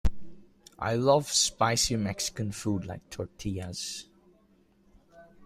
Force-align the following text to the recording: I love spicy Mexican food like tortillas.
I 0.79 0.95
love 0.95 1.31
spicy 1.31 1.95
Mexican 1.95 2.53
food 2.53 2.85
like 2.87 3.07
tortillas. 3.11 4.09